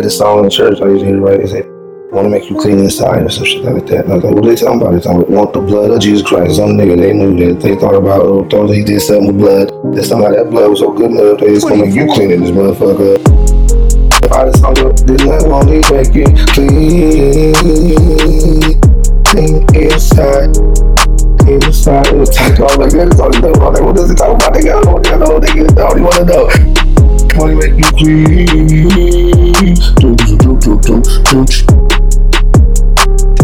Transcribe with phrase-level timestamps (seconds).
[0.00, 0.80] had this song in the church.
[0.80, 1.38] I used to hear it.
[1.42, 1.66] They said,
[2.10, 4.04] "Want to make you clean inside" or some shit like that.
[4.04, 4.92] And I was like, "What are they talking about?
[4.94, 7.76] They talking about want the blood of Jesus Christ." Some nigga they knew that they
[7.76, 9.68] thought about oh, thought he did something with blood.
[9.94, 12.40] That somehow that blood was so good enough they just gonna make you clean in
[12.40, 13.20] this motherfucker.
[14.24, 16.24] If I just hung up, didn't I want to make you
[16.56, 17.52] clean,
[19.28, 20.56] clean inside?
[21.44, 22.56] Inside, it was tight.
[22.56, 24.54] I was like, "That's all he talking about." Like, what does he talk about?
[24.54, 25.40] Nigga, I don't wanna know.
[25.40, 26.48] Nigga, I don't even wanna know.
[27.36, 28.59] Wanna make you clean.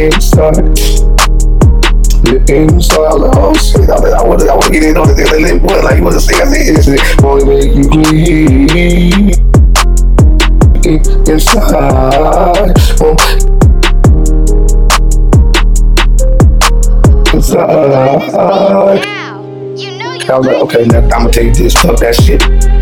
[0.00, 0.54] Inside.
[2.24, 5.10] The inside, was like, oh shit, I, like, I wanna, I wanna get in on
[5.10, 5.18] it.
[5.18, 6.40] Like, like, what, like, you wanna sing?
[6.40, 6.46] I
[6.80, 9.30] said, wanna make you clean.
[11.28, 13.18] Inside, oh,
[17.34, 19.19] inside.
[20.28, 22.40] I was like, okay, now I'm gonna take this, fuck that shit.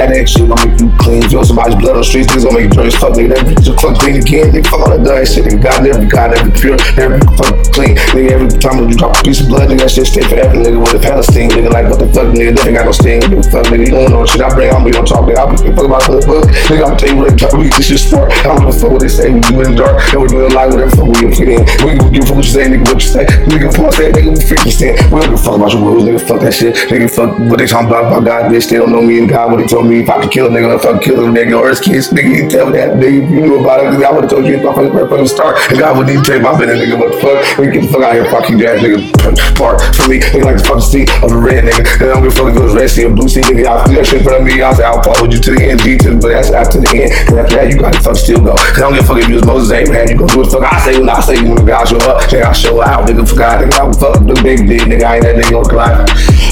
[0.00, 1.22] That shit gonna make you clean.
[1.28, 3.36] Feel somebody's blood on the streets, this gonna make you dirty as fuck, nigga.
[3.36, 4.48] That bitch just fuck clean again.
[4.48, 5.44] Nigga, fuck all that dirty shit.
[5.44, 7.94] Nigga, God never, God never pure, never fuck clean.
[8.16, 10.80] Nigga, every time you drop a piece of blood, nigga, that shit stay forever, nigga.
[10.80, 13.20] With the Palestine, nigga, like, what the fuck, nigga, they ain't got no sting.
[13.20, 15.44] Nigga, fuck, nigga, you don't know shit I bring, I'm gonna talk, nigga.
[15.44, 16.48] I'm gonna fuck about the book.
[16.72, 18.32] Nigga, I'm gonna tell you what they this shit sport.
[18.32, 20.00] I don't give a fuck what they say, we do it in the dark.
[20.16, 21.60] And we do it live, whatever fuck we put in.
[21.84, 23.28] We don't give a fuck what you say, nigga, what you say.
[23.52, 24.96] Nigga, fuck that, nigga, we freaking stand.
[25.12, 26.72] We don't give a fuck about your rules, nigga, fuck that shit.
[26.88, 28.68] Nigga, fuck what they talking about, about God, bitch.
[28.70, 30.00] They don't know me and God, what they told me.
[30.00, 32.08] If I could kill a nigga, if I could kill a nigga or his kids,
[32.10, 34.74] nigga, you tell that, nigga, you knew about it, I would've told you if I
[34.74, 35.58] fucking from the start.
[35.70, 37.44] And God wouldn't even take my business, nigga, what the fuck?
[37.58, 39.19] Nigga, get the fuck out of here, fuck you, ass nigga.
[39.56, 41.84] Part for me, nigga, like the fucking seat of the red nigga.
[42.00, 43.64] And I don't give a fuck if it was red sea or blue sea, nigga.
[43.64, 45.62] Y'all do that shit in front of me, I'll say, I'll follow you to the
[45.70, 47.10] end, G to, but that's after the end.
[47.30, 48.54] And after that, you gotta fuck still go.
[48.56, 50.48] Cause I don't give a fuck if you was Moses Abraham, you gonna do what
[50.50, 52.22] the fuck I say when I say you, when God show up.
[52.30, 55.04] Nigga, I show out, nigga, for God, nigga, I would fuck the big dick, nigga,
[55.04, 56.06] I ain't that nigga on the line.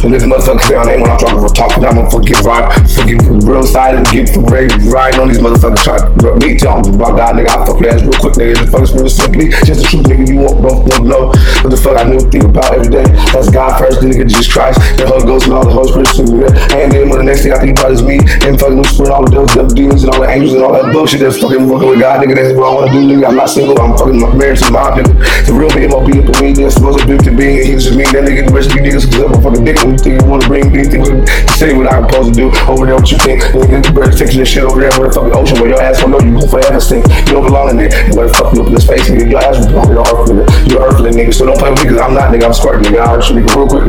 [0.05, 2.71] And this motherfucker say my name when I'm talking for talking, I'm gonna fucking ride,
[2.93, 7.17] fucking real side and get ready, riding on these motherfuckers trying to me talking about
[7.17, 9.83] God, nigga, I fuck your ass real quick, nigga, the fuck is real simply, just
[9.83, 11.23] the truth, nigga, you won't, won't, won't know
[11.65, 13.05] what the fuck I knew, think about every day.
[13.33, 16.29] That's God first, then nigga, Jesus Christ, the Holy Ghost and all the Holy Spirit,
[16.29, 16.51] nigga.
[16.75, 19.25] And then when the next thing I think about is me, and fucking whispering all
[19.25, 21.89] the devils, devil demons, and all the angels, and all that bullshit that's fucking working
[21.89, 24.59] with God, nigga, that's what I wanna do, nigga, I'm not single, I'm fucking married
[24.59, 25.13] to my nigga.
[25.47, 26.09] The real B.M.O.B.
[26.19, 28.55] up in me, that's supposed to be to be, he just me, that nigga, the
[28.55, 30.67] rest of you niggas, cause I'm a fucking dick, when you think you wanna bring
[30.73, 31.25] anything, you
[31.57, 34.39] say what I'm supposed to do, over there, what you think, nigga, the birds taking
[34.39, 36.49] this shit over there, where the fucking ocean, where your ass don't know you gon'
[36.49, 39.09] forever stink, you don't belong in there, you better fuck you up in this face,
[39.09, 41.83] nigga, your ass belong in your earth, nigga, you're earthling, nigga, so don't play with
[41.83, 43.87] me, cause I'm not, nigga, I'm squirting, nigga, I'll you, nigga, real quick,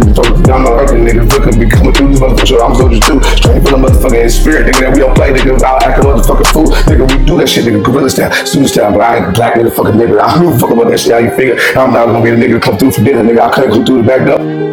[0.50, 1.66] I'm not earthling, nigga, look me.
[1.69, 5.00] Coming through this motherfucker, I'm soldier too, straight from the motherfucking spirit, nigga, that we
[5.00, 8.09] don't play, nigga, I'll act a motherfucking fool, nigga, we do that shit, nigga, gorilla
[8.09, 10.72] style, student style, but I ain't black nigga, fucking nigga, I don't give a fuck
[10.72, 12.91] about that shit, how you figure, I'm not gonna be the nigga to come through
[12.91, 14.69] for dinner, nigga, I couldn't come through the back door.